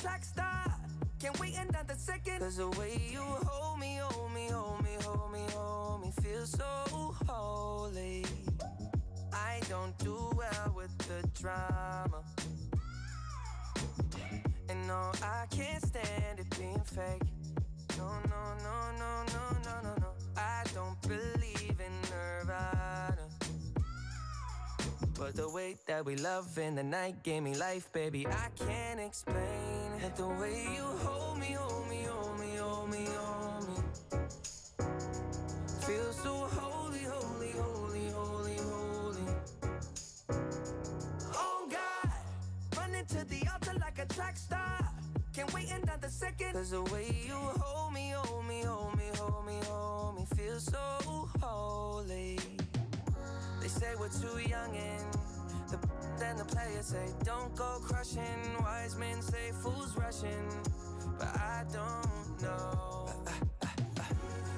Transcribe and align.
track 0.00 0.24
star. 0.24 0.74
Can't 1.20 1.38
wait 1.40 1.54
another 1.56 1.94
second. 1.96 2.40
Cause 2.40 2.56
the 2.56 2.68
way 2.70 3.00
you 3.10 3.20
hold 3.20 3.78
me, 3.78 3.98
hold 4.00 4.32
me, 4.34 4.48
hold 4.50 4.82
me, 4.82 4.90
hold 5.02 5.32
me, 5.32 5.40
hold 5.52 6.02
me, 6.02 6.12
feel 6.22 6.44
so 6.44 7.14
holy. 7.26 8.24
I 9.32 9.60
don't 9.68 9.96
do 9.98 10.16
well 10.36 10.74
with 10.74 10.96
the 10.98 11.26
drama. 11.40 12.22
And 14.68 14.86
no, 14.86 15.12
I 15.22 15.46
can't 15.50 15.84
stand 15.84 16.40
it 16.40 16.58
being 16.58 16.82
fake. 16.84 17.22
No, 17.96 18.08
no, 18.28 18.42
no, 18.62 18.98
no, 18.98 19.24
no, 19.32 19.56
no, 19.64 19.80
no, 19.82 19.94
no. 20.00 20.08
I 20.36 20.64
don't 20.74 21.00
believe 21.02 21.80
in 21.80 21.94
Nirvana. 22.10 23.26
But 25.18 25.34
the 25.34 25.48
way 25.48 25.76
that 25.86 26.04
we 26.04 26.16
love 26.16 26.58
in 26.58 26.74
the 26.74 26.82
night 26.82 27.22
gave 27.22 27.42
me 27.42 27.54
life, 27.56 27.90
baby. 27.92 28.26
I 28.26 28.48
can't 28.54 29.00
explain 29.00 29.65
it. 30.02 30.16
The 30.16 30.26
way 30.26 30.66
you 30.74 30.84
hold 31.04 31.38
me, 31.38 31.52
hold 31.52 31.88
me, 31.88 32.02
hold 32.04 32.38
me, 32.40 32.56
hold 32.56 32.90
me, 32.90 33.06
hold 33.06 33.68
me. 33.68 33.74
Feel 35.86 36.12
so 36.12 36.34
holy, 36.34 37.00
holy, 37.04 37.52
holy, 37.52 38.08
holy, 38.10 38.56
holy. 38.56 39.26
Oh 41.34 41.68
God, 41.70 42.12
running 42.76 43.06
to 43.06 43.24
the 43.24 43.46
altar 43.52 43.78
like 43.80 43.98
a 43.98 44.06
track 44.06 44.36
star. 44.36 44.88
Can't 45.32 45.52
wait 45.54 45.70
another 45.70 46.08
second. 46.08 46.52
Cause 46.52 46.70
the 46.70 46.82
way 46.84 47.06
you 47.26 47.34
hold 47.34 47.92
me, 47.92 48.10
hold 48.14 48.46
me, 48.46 48.62
hold 48.62 48.96
me, 48.96 49.04
hold 49.16 49.46
me, 49.46 49.60
hold 49.66 49.66
me, 49.66 50.05
say 56.86 57.08
don't 57.24 57.52
go 57.56 57.80
crushing. 57.82 58.22
Wise 58.60 58.96
men 58.96 59.20
say 59.20 59.50
fools 59.60 59.96
rushing, 59.96 60.46
but 61.18 61.26
I 61.26 61.64
don't 61.72 62.40
know. 62.40 63.08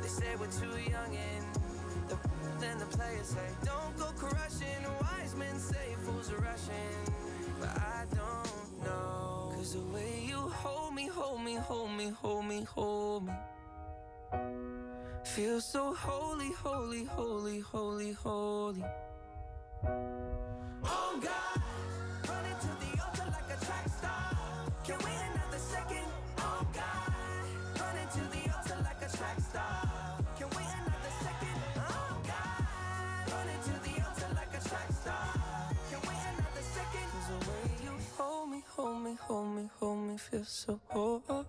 They 0.00 0.08
say 0.08 0.34
we're 0.40 0.46
too 0.46 0.90
young 0.90 1.14
and 1.14 1.44
the 2.08 2.16
then 2.60 2.78
the 2.78 2.86
players 2.86 3.26
say 3.26 3.48
don't 3.62 3.94
go 3.98 4.06
crushing. 4.16 4.82
Wise 5.02 5.34
men 5.36 5.58
say 5.58 5.96
fools 6.02 6.32
rushing, 6.32 6.98
but 7.60 7.68
I 7.68 8.06
don't 8.14 8.82
know. 8.82 9.52
Cause 9.56 9.74
the 9.74 9.82
way 9.92 10.24
you 10.26 10.38
hold 10.38 10.94
me, 10.94 11.08
hold 11.08 11.42
me, 11.44 11.56
hold 11.56 11.90
me, 11.90 12.08
hold 12.08 12.46
me, 12.46 12.62
hold 12.62 13.26
me. 13.26 13.34
Feel 15.24 15.60
so 15.60 15.92
holy, 15.92 16.52
holy, 16.52 17.04
holy, 17.04 17.58
holy, 17.60 18.12
holy. 18.12 18.84
Can't 24.84 25.02
wait 25.04 25.14
another 25.32 25.58
second. 25.58 26.06
Oh 26.38 26.66
God, 26.74 27.80
running 27.80 28.08
to 28.16 28.20
the 28.34 28.42
altar 28.54 28.78
like 28.84 29.00
a 29.02 29.16
track 29.16 29.40
star. 29.40 30.18
Can't 30.38 30.54
wait 30.56 30.66
another 30.80 31.14
second. 31.22 31.58
Oh 31.76 32.20
God, 32.32 33.32
running 33.32 33.62
to 33.68 33.74
the 33.86 33.94
altar 34.06 34.30
like 34.34 34.52
a 34.60 34.68
track 34.68 34.90
star. 34.92 35.26
Can't 35.90 36.06
wait 36.08 36.24
another 36.36 36.64
second. 36.76 37.06
'Cause 37.12 37.28
the 37.32 37.50
way 37.50 37.64
you 37.84 37.92
hold 38.18 38.50
me, 38.50 38.62
hold 38.76 39.02
me, 39.02 39.14
hold 39.26 39.48
me, 39.56 39.70
hold 39.80 39.98
me, 40.08 40.16
feel 40.18 40.44
so 40.44 40.80
holy. 40.90 41.43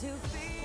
To 0.00 0.06
feel 0.06 0.57